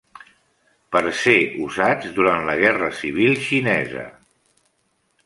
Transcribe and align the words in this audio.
Per 0.95 1.01
ser 1.23 1.35
usats 1.65 2.09
durant 2.15 2.47
la 2.47 2.55
Guerra 2.63 2.89
civil 3.01 3.37
xinesa. 3.49 4.07